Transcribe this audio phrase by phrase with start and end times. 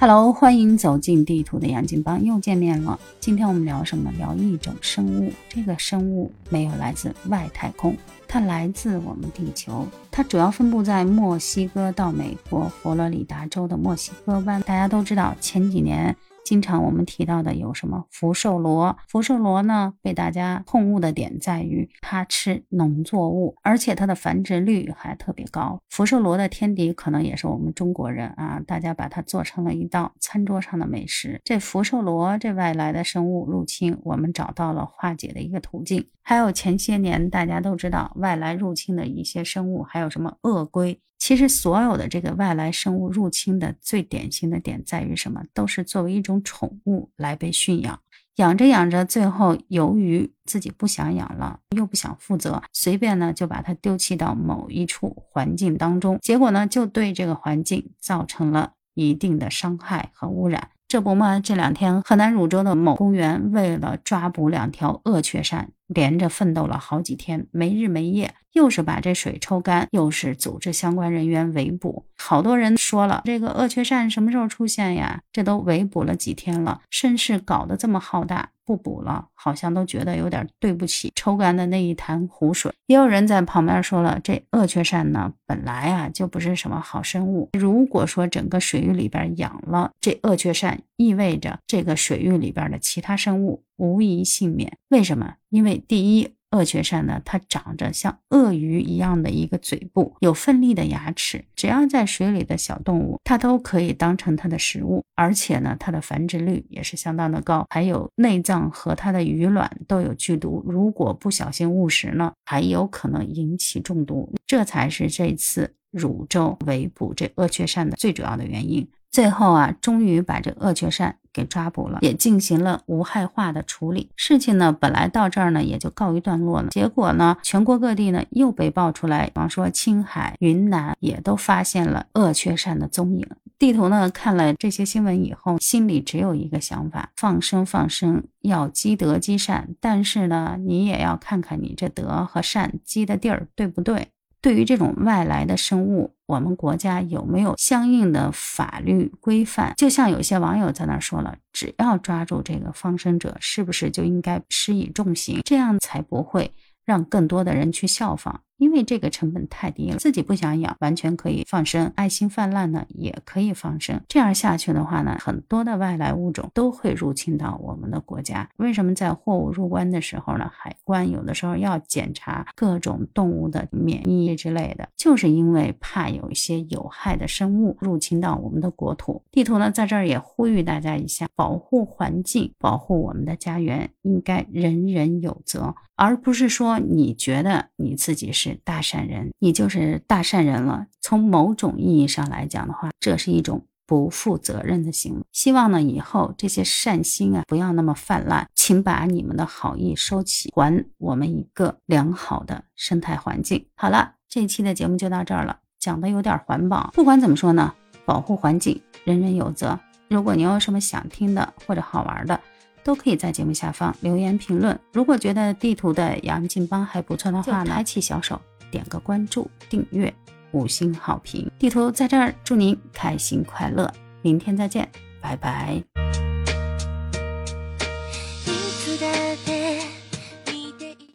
[0.00, 2.98] Hello，欢迎走进地图的杨金邦，又见面了。
[3.20, 4.10] 今天我们聊什么？
[4.12, 5.30] 聊一种生物。
[5.46, 7.94] 这个生物没有来自外太空，
[8.26, 9.86] 它来自我们地球。
[10.10, 14.58] 它主要分布在墨西哥到美国佛罗里达州的墨西哥湾。
[14.62, 16.16] 大家都知道，前几年。
[16.50, 18.96] 经常我们提到的有什么福寿螺？
[19.06, 25.80] 福寿螺呢，被大家痛恶的点在于它吃农作物，而且它的繁殖率还特别高。
[25.88, 31.40] 福寿螺的天敌可能也是我们中国人啊，大家把它做成了一道餐桌上的美食。
[31.44, 36.04] 这福寿螺这外来的生物入侵，我们找到了化解的一个途径。
[36.20, 41.00] 还有前些年大家都知道外来入侵的一些生物，还有什么鳄龟。
[41.22, 45.42] 其实所有的这个外来生物入侵的最典型的点在于什么？
[45.52, 48.00] 都是作为一种宠物来被驯养，
[48.36, 60.70] 养着养着，最后由于自己不想养了，又不想负责，随便呢就把它丢弃到某一处环境当中，结果呢就对这个环境造成了一定的伤害和污染。
[60.90, 68.34] 这不嘛，这两天河南汝州的某公园为了抓捕两条恶雀鳝，连着奋斗了好几天，没日没夜。
[68.54, 72.06] 又是把这水抽干，又是组织相关人员围捕。
[72.18, 75.20] 好多人说了，这个恶雀鳝什么时候出现呀？
[75.32, 82.72] 这都围捕了几天了，甚是搞得这么浩大，互补了，好像都觉得有点对不起抽干的那一潭湖水。
[82.86, 87.48] 也有人在旁边说了，这鳄雀鳝呢，本来啊就不是什么好生物。
[87.58, 94.78] 如果说整个水域里边养了这鳄雀鳝，意味着这个水域里边的其他生物无一幸免。
[94.90, 95.34] 为什么？
[95.48, 96.32] 因为第一。
[96.50, 105.04] 鳄雀鳝呢，它长着像鳄鱼一样的一个嘴部，有锋利的牙齿，只要在水里的小动物，它都可以当成它的食物。
[105.14, 114.32] 而且呢，它的繁殖率也是相当的高，还有内脏和它的鱼卵都有剧毒，如果不小心误食呢，还有可能引起中毒。
[114.46, 118.88] 这才是这次汝州围捕这鳄雀鳝的最主要的原因。
[119.10, 124.10] 最后啊，终于把这鳄雀鳝给抓捕了，也进行了无害化的处理。
[124.14, 126.68] 事情呢，本来到这儿呢也就告一段落了。
[126.70, 133.26] 结果呢，全国各地呢又被爆出来，比方说青海、云南也都发现了鳄雀鳝的踪影。
[133.58, 139.68] 地图呢看了这些新闻以后，心里只有一个想法：放生放生，要积德积善。
[139.80, 144.08] 但是呢，你也要看看你这德和善积的地儿对不对。
[144.42, 149.74] 对于这种外来的生物，我们国家有没有相应的法律规范？
[149.76, 155.40] 就像有些网友在那说了，只要抓住这个放生者，是不是就应该施以重刑？
[155.44, 156.52] 这样才不会
[156.84, 158.42] 让更多的人去效仿。
[158.60, 161.90] 因为这个成本太低了，自己不想养，完全可以放生。
[161.96, 163.98] 爱心泛滥呢，也可以放生。
[164.06, 168.46] 这样下去的话呢，很多的外来物种都会入侵到我们的国家。
[168.58, 179.22] 为什么在货物入关的时候呢，海关有的时候要检查各种动物的免疫之类的，就是因为怕有一些有害的生物入侵到我们的国土。
[179.30, 188.49] 地图呢，在这儿也呼吁大家一下，保护环境，保护我们的家园，应该人人有责，而不是说你觉得你自己是。
[188.64, 190.86] 大善人，你就是大善人了。
[191.00, 195.22] 从某种意义上来讲的话，这是一种不负责任的行为。
[195.32, 203.66] 希望呢，以后这些善心啊，不要那么泛滥，请把你们的好意收起，还我们一个良好的生态环境。
[203.74, 206.90] 好了，这一期的节目就到这儿了，讲的有点环保。
[206.94, 207.74] 不管怎么说呢，
[208.04, 209.78] 保护环境，人人有责。
[210.08, 212.40] 如果你有什么想听的或者好玩的，
[212.82, 214.78] 都可以在节目下方留言评论。
[214.92, 220.12] 如果觉得地图的杨劲邦还不错的话呢，拍起小手，点个关注、订阅、
[220.52, 221.50] 五星好评。
[221.58, 223.92] 地图在这儿，祝您开心快乐，
[224.22, 224.88] 明天再见，
[225.20, 225.82] 拜拜。